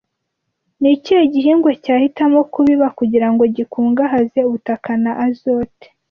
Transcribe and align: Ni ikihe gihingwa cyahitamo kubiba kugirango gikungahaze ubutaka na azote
Ni 0.81 0.89
ikihe 0.95 1.23
gihingwa 1.33 1.71
cyahitamo 1.83 2.39
kubiba 2.53 2.87
kugirango 2.97 3.43
gikungahaze 3.55 4.39
ubutaka 4.47 4.91
na 5.03 5.11
azote 5.25 5.85